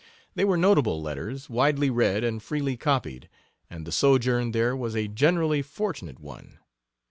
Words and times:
They 0.33 0.45
were 0.45 0.57
notable 0.57 0.99
letters, 0.99 1.47
widely 1.47 1.91
read 1.91 2.23
and 2.23 2.41
freely 2.41 2.75
copied, 2.75 3.29
and 3.69 3.85
the 3.85 3.91
sojourn 3.91 4.49
there 4.51 4.75
was 4.75 4.95
a 4.95 5.07
generally 5.07 5.61
fortunate 5.61 6.19
one. 6.19 6.57